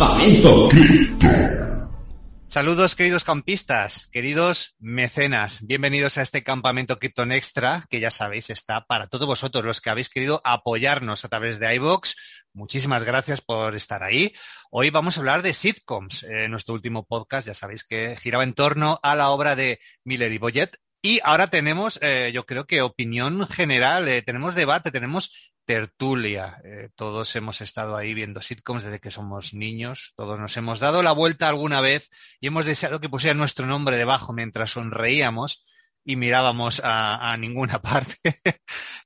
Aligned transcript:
Campamento 0.00 0.70
Saludos 2.46 2.96
queridos 2.96 3.22
campistas, 3.22 4.08
queridos 4.10 4.74
mecenas, 4.78 5.58
bienvenidos 5.60 6.16
a 6.16 6.22
este 6.22 6.42
campamento 6.42 6.98
Krypton 6.98 7.32
Extra, 7.32 7.84
que 7.90 8.00
ya 8.00 8.10
sabéis 8.10 8.48
está 8.48 8.86
para 8.86 9.08
todos 9.08 9.26
vosotros 9.26 9.62
los 9.62 9.82
que 9.82 9.90
habéis 9.90 10.08
querido 10.08 10.40
apoyarnos 10.42 11.26
a 11.26 11.28
través 11.28 11.58
de 11.58 11.74
iVoox. 11.74 12.14
Muchísimas 12.54 13.04
gracias 13.04 13.42
por 13.42 13.74
estar 13.74 14.02
ahí. 14.02 14.32
Hoy 14.70 14.88
vamos 14.88 15.18
a 15.18 15.20
hablar 15.20 15.42
de 15.42 15.52
sitcoms. 15.52 16.22
Eh, 16.22 16.48
nuestro 16.48 16.72
último 16.72 17.04
podcast 17.04 17.46
ya 17.46 17.52
sabéis 17.52 17.84
que 17.84 18.16
giraba 18.16 18.44
en 18.44 18.54
torno 18.54 19.00
a 19.02 19.14
la 19.16 19.28
obra 19.28 19.54
de 19.54 19.80
Miller 20.04 20.32
y 20.32 20.38
Boyett. 20.38 20.78
Y 21.02 21.20
ahora 21.24 21.46
tenemos, 21.46 21.98
eh, 22.02 22.30
yo 22.34 22.44
creo 22.44 22.66
que 22.66 22.82
opinión 22.82 23.46
general, 23.48 24.06
eh, 24.08 24.20
tenemos 24.20 24.54
debate, 24.54 24.90
tenemos 24.90 25.32
tertulia. 25.64 26.60
Eh, 26.64 26.90
todos 26.94 27.34
hemos 27.36 27.60
estado 27.62 27.96
ahí 27.96 28.12
viendo 28.12 28.42
sitcoms 28.42 28.84
desde 28.84 28.98
que 28.98 29.10
somos 29.10 29.54
niños, 29.54 30.12
todos 30.16 30.38
nos 30.38 30.56
hemos 30.56 30.78
dado 30.78 31.02
la 31.02 31.12
vuelta 31.12 31.48
alguna 31.48 31.80
vez 31.80 32.10
y 32.40 32.48
hemos 32.48 32.66
deseado 32.66 33.00
que 33.00 33.08
pusiera 33.08 33.34
nuestro 33.34 33.66
nombre 33.66 33.96
debajo 33.96 34.32
mientras 34.32 34.72
sonreíamos 34.72 35.64
y 36.04 36.16
mirábamos 36.16 36.82
a, 36.84 37.36
ninguna 37.38 37.80
parte. 37.82 38.34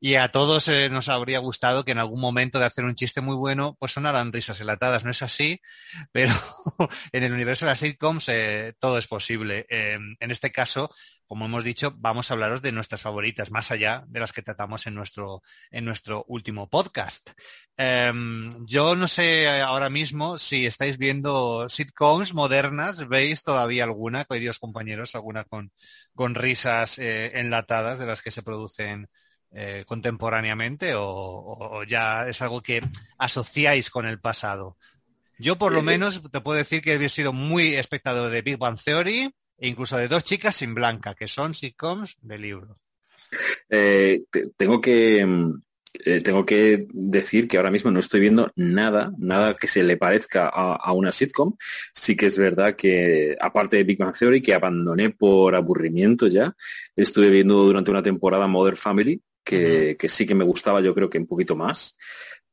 y 0.00 0.14
a 0.14 0.32
todos 0.32 0.66
eh, 0.68 0.88
nos 0.90 1.08
habría 1.08 1.38
gustado 1.38 1.84
que 1.84 1.92
en 1.92 1.98
algún 1.98 2.20
momento 2.20 2.58
de 2.58 2.64
hacer 2.64 2.84
un 2.84 2.94
chiste 2.94 3.20
muy 3.20 3.36
bueno, 3.36 3.76
pues 3.78 3.92
sonaran 3.92 4.32
risas 4.32 4.60
enlatadas. 4.60 5.04
No 5.04 5.10
es 5.10 5.22
así, 5.22 5.60
pero 6.12 6.32
en 7.12 7.24
el 7.24 7.32
universo 7.32 7.66
de 7.66 7.72
las 7.72 7.80
sitcoms 7.80 8.30
todo 8.80 8.98
es 8.98 9.06
posible. 9.06 9.66
En 9.68 10.30
este 10.30 10.50
caso, 10.50 10.90
como 11.26 11.46
hemos 11.46 11.64
dicho, 11.64 11.94
vamos 11.96 12.30
a 12.30 12.34
hablaros 12.34 12.62
de 12.62 12.72
nuestras 12.72 13.00
favoritas, 13.00 13.50
más 13.50 13.70
allá 13.70 14.04
de 14.08 14.20
las 14.20 14.32
que 14.32 14.42
tratamos 14.42 14.86
en 14.86 14.94
nuestro, 14.94 15.42
en 15.70 15.84
nuestro 15.84 16.24
último 16.28 16.68
podcast. 16.68 17.30
Um, 17.78 18.66
yo 18.66 18.94
no 18.94 19.08
sé 19.08 19.60
ahora 19.60 19.90
mismo 19.90 20.38
si 20.38 20.66
estáis 20.66 20.98
viendo 20.98 21.68
sitcoms 21.68 22.34
modernas, 22.34 23.08
¿veis 23.08 23.42
todavía 23.42 23.84
alguna, 23.84 24.24
queridos 24.24 24.58
compañeros, 24.58 25.14
alguna 25.14 25.44
con, 25.44 25.72
con 26.14 26.34
risas 26.34 26.98
eh, 26.98 27.38
enlatadas 27.38 27.98
de 27.98 28.06
las 28.06 28.22
que 28.22 28.30
se 28.30 28.42
producen 28.42 29.08
eh, 29.50 29.84
contemporáneamente 29.86 30.94
o, 30.94 31.04
o, 31.04 31.78
o 31.78 31.84
ya 31.84 32.28
es 32.28 32.42
algo 32.42 32.62
que 32.62 32.80
asociáis 33.18 33.90
con 33.90 34.06
el 34.06 34.20
pasado? 34.20 34.76
Yo 35.38 35.58
por 35.58 35.72
lo 35.72 35.82
menos 35.82 36.22
te 36.30 36.40
puedo 36.40 36.58
decir 36.58 36.80
que 36.80 36.94
he 36.94 37.08
sido 37.08 37.32
muy 37.32 37.74
espectador 37.74 38.30
de 38.30 38.42
Big 38.42 38.56
Bang 38.56 38.78
Theory, 38.82 39.34
e 39.58 39.68
incluso 39.68 39.96
de 39.96 40.08
dos 40.08 40.24
chicas 40.24 40.56
sin 40.56 40.74
blanca, 40.74 41.14
que 41.14 41.28
son 41.28 41.54
sitcoms 41.54 42.16
de 42.20 42.38
libro. 42.38 42.78
Eh, 43.68 44.22
te, 44.30 44.50
tengo 44.56 44.80
que 44.80 45.26
eh, 46.04 46.20
tengo 46.22 46.44
que 46.44 46.88
decir 46.92 47.46
que 47.46 47.56
ahora 47.56 47.70
mismo 47.70 47.90
no 47.90 48.00
estoy 48.00 48.18
viendo 48.20 48.50
nada, 48.56 49.12
nada 49.16 49.54
que 49.54 49.68
se 49.68 49.84
le 49.84 49.96
parezca 49.96 50.48
a, 50.48 50.74
a, 50.74 50.92
una 50.92 51.12
sitcom. 51.12 51.54
Sí 51.92 52.16
que 52.16 52.26
es 52.26 52.36
verdad 52.36 52.74
que, 52.74 53.36
aparte 53.40 53.76
de 53.76 53.84
Big 53.84 53.98
Bang 53.98 54.16
Theory, 54.16 54.42
que 54.42 54.54
abandoné 54.54 55.10
por 55.10 55.54
aburrimiento 55.54 56.26
ya, 56.26 56.54
estuve 56.96 57.30
viendo 57.30 57.62
durante 57.62 57.92
una 57.92 58.02
temporada 58.02 58.48
Modern 58.48 58.76
Family, 58.76 59.22
que, 59.44 59.56
uh 59.56 59.92
-huh. 59.92 59.96
que 59.96 60.08
sí 60.08 60.26
que 60.26 60.34
me 60.34 60.44
gustaba, 60.44 60.80
yo 60.80 60.94
creo 60.94 61.08
que 61.08 61.18
un 61.18 61.26
poquito 61.26 61.54
más, 61.54 61.96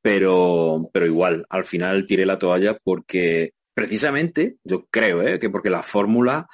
pero, 0.02 0.90
pero 0.94 1.06
igual, 1.08 1.46
al 1.50 1.64
final 1.64 2.06
tiré 2.06 2.26
la 2.26 2.38
toalla 2.38 2.78
porque 2.84 3.54
precisamente, 3.74 4.58
yo 4.64 4.86
creo, 4.90 5.24
¿eh? 5.24 5.40
que 5.40 5.50
porque 5.50 5.70
la 5.70 5.84
fórmula 5.84 6.48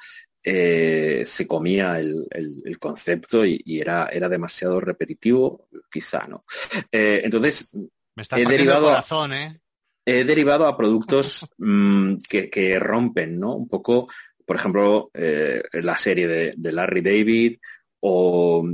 eh, 0.50 1.26
se 1.26 1.46
comía 1.46 1.98
el, 1.98 2.26
el, 2.30 2.62
el 2.64 2.78
concepto 2.78 3.44
y, 3.44 3.60
y, 3.66 3.80
era, 3.80 4.08
era 4.10 4.30
demasiado 4.30 4.80
repetitivo, 4.80 5.68
quizá, 5.90 6.26
¿no? 6.26 6.46
Eh, 6.90 7.20
entonces, 7.22 7.74
Me 8.14 8.22
está 8.22 8.40
he 8.40 8.46
derivado, 8.46 8.86
corazón, 8.86 9.34
¿eh? 9.34 9.60
he 10.06 10.24
derivado 10.24 10.66
a 10.66 10.74
productos 10.74 11.46
mmm, 11.58 12.14
que, 12.26 12.48
que, 12.48 12.78
rompen, 12.78 13.38
¿no? 13.38 13.56
Un 13.56 13.68
poco, 13.68 14.08
por 14.46 14.56
ejemplo, 14.56 15.10
eh, 15.12 15.62
la 15.72 15.98
serie 15.98 16.26
de, 16.26 16.54
de, 16.56 16.72
Larry 16.72 17.02
David 17.02 17.58
o 18.00 18.66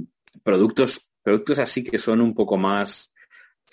productos, 0.45 1.11
productos 1.25 1.59
así 1.59 1.83
que 1.83 1.99
son 1.99 2.21
un 2.21 2.35
poco 2.35 2.57
más 2.57 3.13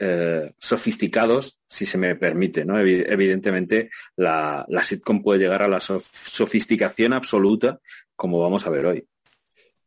eh, 0.03 0.53
sofisticados, 0.57 1.59
si 1.67 1.85
se 1.85 1.99
me 1.99 2.15
permite, 2.15 2.65
¿no? 2.65 2.79
Evidentemente, 2.79 3.91
la, 4.15 4.65
la 4.67 4.81
sitcom 4.81 5.21
puede 5.21 5.41
llegar 5.41 5.61
a 5.61 5.67
la 5.67 5.79
sof 5.79 6.03
sofisticación 6.27 7.13
absoluta, 7.13 7.79
como 8.15 8.39
vamos 8.39 8.65
a 8.65 8.71
ver 8.71 8.87
hoy. 8.87 9.07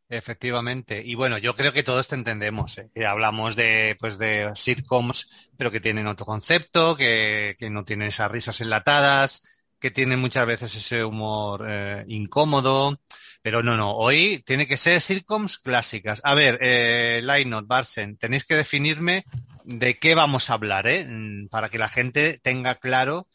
Efectivamente. 0.07 1.01
Y 1.03 1.15
bueno, 1.15 1.37
yo 1.37 1.53
creo 1.53 1.73
que 1.73 1.83
todos 1.83 2.07
te 2.07 2.15
entendemos. 2.15 2.77
¿eh? 2.77 3.05
Hablamos 3.05 3.57
de, 3.57 3.97
pues, 3.99 4.17
de 4.17 4.49
sitcoms, 4.55 5.29
pero 5.57 5.69
que 5.69 5.81
tienen 5.81 6.07
otro 6.07 6.25
concepto, 6.25 6.95
que, 6.95 7.57
que 7.59 7.69
no 7.69 7.83
tienen 7.83 8.07
esas 8.07 8.31
risas 8.31 8.61
enlatadas, 8.61 9.43
que 9.81 9.91
tienen 9.91 10.19
muchas 10.19 10.45
veces 10.45 10.75
ese 10.75 11.03
humor 11.03 11.65
eh, 11.67 12.05
incómodo. 12.07 13.01
Pero 13.41 13.63
no, 13.63 13.75
no, 13.75 13.91
hoy 13.91 14.41
tiene 14.45 14.65
que 14.65 14.77
ser 14.77 15.01
sitcoms 15.01 15.57
clásicas. 15.57 16.21
A 16.23 16.35
ver, 16.35 16.57
eh, 16.61 17.19
Lainot, 17.21 17.67
Barsen, 17.67 18.15
tenéis 18.15 18.45
que 18.45 18.55
definirme 18.55 19.25
de 19.65 19.99
qué 19.99 20.15
vamos 20.15 20.49
a 20.49 20.53
hablar, 20.53 20.87
¿eh? 20.87 21.07
Para 21.49 21.69
que 21.69 21.77
la 21.79 21.89
gente 21.89 22.39
tenga 22.41 22.75
claro 22.75 23.27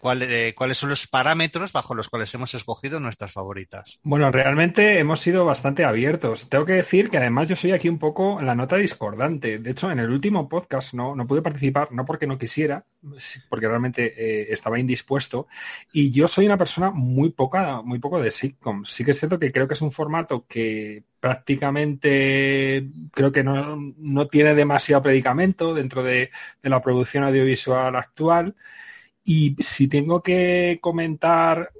cuál, 0.00 0.22
eh, 0.22 0.54
cuáles 0.56 0.78
son 0.78 0.90
los 0.90 1.06
parámetros 1.06 1.72
bajo 1.72 1.94
los 1.94 2.08
cuales 2.08 2.34
hemos 2.34 2.54
escogido 2.54 3.00
nuestras 3.00 3.32
favoritas. 3.32 4.00
Bueno, 4.02 4.30
realmente 4.30 4.98
hemos 4.98 5.20
sido 5.20 5.44
bastante 5.44 5.84
abiertos. 5.84 6.48
Tengo 6.48 6.64
que 6.64 6.72
decir 6.72 7.10
que 7.10 7.18
además 7.18 7.48
yo 7.48 7.56
soy 7.56 7.72
aquí 7.72 7.88
un 7.88 7.98
poco 7.98 8.40
la 8.42 8.54
nota 8.54 8.76
discordante. 8.76 9.58
De 9.58 9.70
hecho, 9.70 9.90
en 9.90 9.98
el 9.98 10.10
último 10.10 10.48
podcast 10.48 10.94
no, 10.94 11.14
no 11.14 11.26
pude 11.26 11.42
participar, 11.42 11.92
no 11.92 12.04
porque 12.04 12.26
no 12.26 12.38
quisiera, 12.38 12.84
porque 13.48 13.68
realmente 13.68 14.14
eh, 14.16 14.46
estaba 14.50 14.78
indispuesto. 14.78 15.46
Y 15.92 16.10
yo 16.10 16.28
soy 16.28 16.46
una 16.46 16.58
persona 16.58 16.90
muy 16.90 17.30
poca, 17.30 17.82
muy 17.82 17.98
poco 17.98 18.20
de 18.20 18.30
sitcoms. 18.30 18.90
Sí 18.90 19.04
que 19.04 19.12
es 19.12 19.18
cierto 19.18 19.38
que 19.38 19.52
creo 19.52 19.68
que 19.68 19.74
es 19.74 19.82
un 19.82 19.92
formato 19.92 20.44
que 20.48 21.04
prácticamente 21.20 22.88
creo 23.12 23.32
que 23.32 23.44
no, 23.44 23.76
no 23.96 24.26
tiene 24.26 24.54
demasiado 24.54 25.02
predicamento 25.02 25.74
dentro 25.74 26.02
de, 26.02 26.30
de 26.62 26.70
la 26.70 26.80
producción 26.80 27.24
audiovisual 27.24 27.94
actual. 27.96 28.56
Y 29.30 29.56
si 29.58 29.88
tengo 29.88 30.22
que 30.22 30.78
comentar 30.80 31.70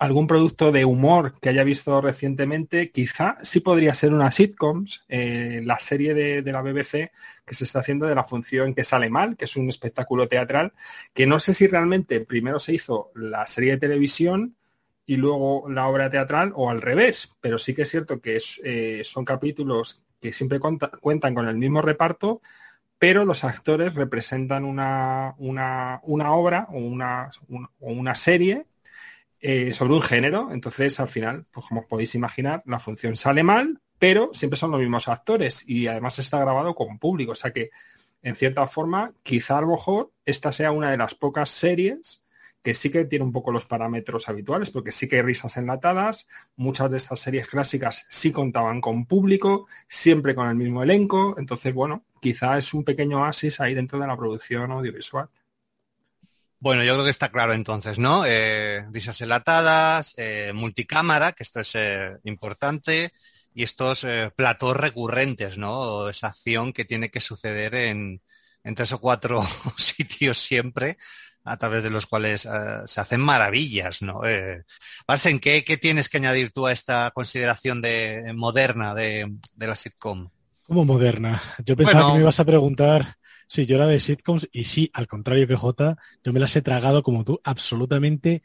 algún 0.00 0.26
producto 0.26 0.72
de 0.72 0.84
humor 0.84 1.38
que 1.40 1.50
haya 1.50 1.62
visto 1.62 2.00
recientemente, 2.00 2.90
quizá 2.90 3.38
sí 3.44 3.60
podría 3.60 3.94
ser 3.94 4.12
una 4.12 4.32
sitcoms, 4.32 5.04
eh, 5.08 5.60
la 5.64 5.78
serie 5.78 6.14
de, 6.14 6.42
de, 6.42 6.50
la 6.50 6.62
BBC 6.62 7.12
que 7.46 7.54
se 7.54 7.62
está 7.62 7.78
haciendo 7.78 8.06
de 8.06 8.16
la 8.16 8.24
función 8.24 8.74
que 8.74 8.82
sale 8.82 9.08
mal, 9.08 9.36
que 9.36 9.44
es 9.44 9.54
un 9.54 9.68
espectáculo 9.68 10.26
teatral, 10.26 10.72
que 11.14 11.28
no 11.28 11.38
sé 11.38 11.54
si 11.54 11.68
realmente 11.68 12.22
primero 12.22 12.58
se 12.58 12.74
hizo 12.74 13.12
la 13.14 13.46
serie 13.46 13.74
de 13.74 13.78
televisión 13.78 14.56
y 15.06 15.14
luego 15.14 15.70
la 15.70 15.86
obra 15.86 16.10
teatral 16.10 16.52
o 16.56 16.70
al 16.70 16.82
revés, 16.82 17.36
pero 17.40 17.60
sí 17.60 17.72
que 17.72 17.82
es 17.82 17.88
cierto 17.88 18.20
que 18.20 18.34
es, 18.34 18.60
eh, 18.64 19.02
son 19.04 19.24
capítulos 19.24 20.02
que 20.20 20.32
siempre 20.32 20.58
cuenta, 20.58 20.90
cuentan 21.00 21.36
con 21.36 21.46
el 21.46 21.56
mismo 21.56 21.82
reparto, 21.82 22.42
pero 23.00 23.24
los 23.24 23.44
actores 23.44 23.94
representan 23.94 24.66
una, 24.66 25.34
una, 25.38 26.00
una 26.02 26.32
obra 26.32 26.68
o 26.70 26.76
una, 26.76 28.14
serie 28.14 28.66
eh, 29.40 29.72
sobre 29.72 29.94
un 29.94 30.02
género. 30.02 30.52
Entonces, 30.52 31.00
al 31.00 31.08
final, 31.08 31.46
pues 31.50 31.64
como 31.66 31.88
podéis 31.88 32.14
imaginar, 32.14 32.62
la 32.66 32.78
función 32.78 33.16
sale 33.16 33.42
mal, 33.42 33.80
pero 33.98 34.28
siempre 34.34 34.58
son 34.58 34.70
los 34.70 34.80
mismos 34.80 35.08
actores 35.08 35.66
y 35.66 35.86
además 35.86 36.18
está 36.18 36.40
grabado 36.40 36.74
con 36.74 36.98
público. 36.98 37.32
O 37.32 37.36
sea 37.36 37.52
que, 37.52 37.70
en 38.22 38.36
cierta 38.36 38.66
forma, 38.66 39.14
quizá 39.22 39.56
a 39.56 39.62
lo 39.62 39.68
mejor 39.68 40.12
esta 40.26 40.52
sea 40.52 40.70
una 40.70 40.90
de 40.90 40.98
las 40.98 41.14
pocas 41.14 41.48
series 41.48 42.19
que 42.62 42.74
sí 42.74 42.90
que 42.90 43.04
tiene 43.04 43.24
un 43.24 43.32
poco 43.32 43.52
los 43.52 43.66
parámetros 43.66 44.28
habituales, 44.28 44.70
porque 44.70 44.92
sí 44.92 45.08
que 45.08 45.16
hay 45.16 45.22
risas 45.22 45.56
enlatadas, 45.56 46.26
muchas 46.56 46.90
de 46.90 46.98
estas 46.98 47.20
series 47.20 47.48
clásicas 47.48 48.06
sí 48.10 48.32
contaban 48.32 48.80
con 48.80 49.06
público, 49.06 49.66
siempre 49.88 50.34
con 50.34 50.48
el 50.48 50.56
mismo 50.56 50.82
elenco, 50.82 51.36
entonces, 51.38 51.72
bueno, 51.72 52.04
quizá 52.20 52.58
es 52.58 52.74
un 52.74 52.84
pequeño 52.84 53.22
oasis 53.22 53.60
ahí 53.60 53.74
dentro 53.74 53.98
de 53.98 54.06
la 54.06 54.16
producción 54.16 54.70
audiovisual. 54.72 55.28
Bueno, 56.58 56.84
yo 56.84 56.92
creo 56.92 57.04
que 57.04 57.10
está 57.10 57.30
claro 57.30 57.54
entonces, 57.54 57.98
¿no? 57.98 58.26
Eh, 58.26 58.84
risas 58.92 59.18
enlatadas, 59.22 60.12
eh, 60.18 60.52
multicámara, 60.54 61.32
que 61.32 61.42
esto 61.42 61.60
es 61.60 61.74
eh, 61.74 62.18
importante, 62.24 63.12
y 63.54 63.62
estos 63.62 64.06
platós 64.36 64.76
recurrentes, 64.76 65.58
¿no? 65.58 66.08
Esa 66.08 66.28
acción 66.28 66.72
que 66.72 66.84
tiene 66.84 67.10
que 67.10 67.20
suceder 67.20 67.74
en, 67.74 68.22
en 68.62 68.74
tres 68.74 68.92
o 68.92 69.00
cuatro 69.00 69.42
sitios 69.78 70.38
siempre, 70.38 70.98
a 71.44 71.56
través 71.56 71.82
de 71.82 71.90
los 71.90 72.06
cuales 72.06 72.46
eh, 72.46 72.50
se 72.84 73.00
hacen 73.00 73.20
maravillas, 73.20 74.02
¿no? 74.02 74.24
Eh, 74.24 74.64
Parsen, 75.06 75.40
¿qué, 75.40 75.64
¿qué, 75.64 75.76
tienes 75.76 76.08
que 76.08 76.18
añadir 76.18 76.52
tú 76.52 76.66
a 76.66 76.72
esta 76.72 77.10
consideración 77.12 77.80
de 77.80 78.32
moderna 78.34 78.94
de, 78.94 79.32
de 79.54 79.66
la 79.66 79.76
sitcom? 79.76 80.28
¿Cómo 80.66 80.84
moderna? 80.84 81.42
Yo 81.64 81.76
pensaba 81.76 82.00
bueno, 82.00 82.14
que 82.14 82.18
me 82.18 82.22
ibas 82.22 82.40
a 82.40 82.44
preguntar 82.44 83.16
si 83.48 83.66
yo 83.66 83.76
era 83.76 83.88
de 83.88 83.98
sitcoms 83.98 84.48
y 84.52 84.66
sí, 84.66 84.90
al 84.94 85.08
contrario 85.08 85.48
que 85.48 85.56
J, 85.56 85.96
yo 86.22 86.32
me 86.32 86.38
las 86.38 86.54
he 86.54 86.62
tragado 86.62 87.02
como 87.02 87.24
tú, 87.24 87.40
absolutamente 87.42 88.42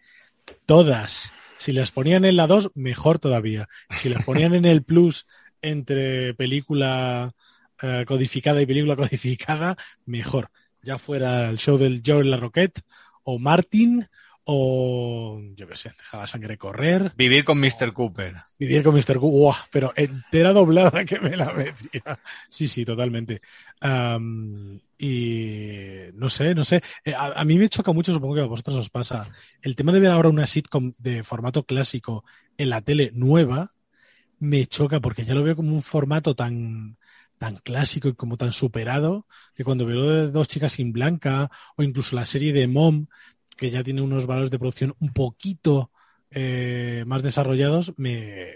todas. 0.65 1.31
Si 1.57 1.71
las 1.73 1.91
ponían 1.91 2.25
en 2.25 2.35
la 2.35 2.47
2, 2.47 2.71
mejor 2.73 3.19
todavía. 3.19 3.67
Si 3.91 4.09
las 4.09 4.25
ponían 4.25 4.55
en 4.55 4.65
el 4.65 4.83
plus 4.83 5.27
entre 5.61 6.33
película 6.33 7.33
eh, 7.81 8.05
codificada 8.07 8.61
y 8.61 8.65
película 8.65 8.95
codificada, 8.95 9.77
mejor. 10.05 10.49
Ya 10.85 10.99
fuera 10.99 11.49
el 11.49 11.57
show 11.57 11.79
del 11.79 12.03
Joe 12.05 12.23
La 12.23 12.37
Roquette 12.37 12.81
o 13.23 13.39
Martin 13.39 14.07
o 14.43 15.41
yo 15.55 15.67
qué 15.67 15.75
sé, 15.75 15.89
dejar 15.97 16.21
la 16.21 16.27
sangre 16.27 16.59
correr. 16.59 17.11
Vivir 17.17 17.43
con 17.43 17.59
Mr. 17.59 17.91
Cooper. 17.91 18.35
Vivir 18.59 18.83
con 18.83 18.93
Mr. 18.93 19.17
Cooper, 19.17 19.39
wow, 19.39 19.55
pero 19.71 19.91
entera 19.95 20.53
doblada 20.53 21.03
que 21.03 21.19
me 21.19 21.35
la 21.35 21.51
metía. 21.53 22.19
Sí, 22.47 22.67
sí, 22.67 22.85
totalmente. 22.85 23.41
Um, 23.81 24.79
y 24.99 26.11
no 26.13 26.29
sé, 26.29 26.53
no 26.53 26.63
sé. 26.63 26.83
A, 27.17 27.41
a, 27.41 27.43
mí 27.45 27.57
me 27.57 27.67
choca 27.67 27.91
mucho, 27.91 28.13
supongo 28.13 28.35
que 28.35 28.41
a 28.41 28.45
vosotros 28.45 28.75
os 28.75 28.91
pasa, 28.91 29.27
el 29.63 29.75
tema 29.75 29.91
de 29.91 30.01
ver 30.01 30.11
ahora 30.11 30.29
una 30.29 30.45
sitcom 30.45 30.93
de 30.99 31.23
formato 31.23 31.63
clásico 31.63 32.23
en 32.55 32.69
la 32.69 32.81
tele 32.81 33.09
nueva, 33.15 33.71
me 34.37 34.67
choca 34.67 34.99
porque 34.99 35.25
ya 35.25 35.33
lo 35.33 35.41
veo 35.41 35.55
como 35.55 35.73
un 35.73 35.81
formato 35.81 36.35
tan 36.35 36.97
tan 37.37 37.57
clásico 37.57 38.07
y 38.07 38.13
como 38.13 38.37
tan 38.37 38.53
superado 38.53 39.27
que 39.53 39.63
cuando 39.63 39.85
veo 39.85 40.29
dos 40.29 40.47
chicas 40.47 40.73
sin 40.73 40.91
blanca 40.91 41.51
o 41.75 41.83
incluso 41.83 42.15
la 42.15 42.25
serie 42.25 42.53
de 42.53 42.67
Mom 42.67 43.07
que 43.55 43.69
ya 43.69 43.83
tiene 43.83 44.01
unos 44.01 44.27
valores 44.27 44.51
de 44.51 44.59
producción 44.59 44.95
un 44.99 45.13
poquito 45.13 45.91
eh, 46.31 47.03
más 47.07 47.23
desarrollados, 47.23 47.93
me, 47.97 48.53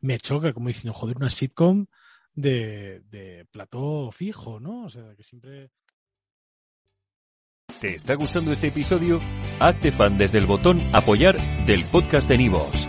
me, 0.00 0.18
choca, 0.18 0.52
como 0.52 0.68
diciendo, 0.68 0.92
joder, 0.92 1.16
una 1.16 1.30
sitcom 1.30 1.86
de, 2.34 3.00
de 3.10 3.46
plató 3.50 4.12
fijo, 4.12 4.60
¿no? 4.60 4.84
O 4.84 4.88
sea, 4.88 5.14
que 5.16 5.24
siempre... 5.24 5.70
¿Te 7.80 7.96
está 7.96 8.14
gustando 8.14 8.52
este 8.52 8.68
episodio? 8.68 9.20
Hazte 9.58 9.92
fan 9.92 10.16
desde 10.16 10.38
el 10.38 10.46
botón 10.46 10.80
apoyar 10.94 11.36
del 11.66 11.84
podcast 11.84 12.28
de 12.28 12.38
Nivos. 12.38 12.88